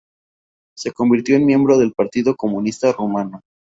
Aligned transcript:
Se 0.75 0.91
convirtió 0.93 1.35
en 1.35 1.45
miembro 1.45 1.77
del 1.77 1.93
Partido 1.93 2.35
Comunista 2.35 2.91
Rumano. 2.91 3.41